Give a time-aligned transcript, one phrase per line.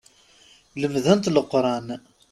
[0.81, 1.87] Lemdent Leqran.